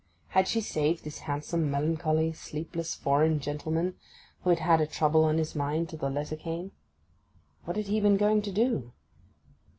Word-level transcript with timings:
Had 0.29 0.47
she 0.47 0.61
saved 0.61 1.03
this 1.03 1.19
handsome, 1.29 1.69
melancholy, 1.69 2.33
sleepless, 2.33 2.95
foreign 2.95 3.39
gentleman 3.39 3.97
who 4.43 4.49
had 4.49 4.57
had 4.57 4.81
a 4.81 4.87
trouble 4.87 5.23
on 5.25 5.37
his 5.37 5.53
mind 5.53 5.89
till 5.89 5.99
the 5.99 6.09
letter 6.09 6.35
came? 6.35 6.71
What 7.65 7.75
had 7.77 7.85
he 7.85 7.99
been 8.01 8.17
going 8.17 8.41
to 8.41 8.51
do? 8.51 8.93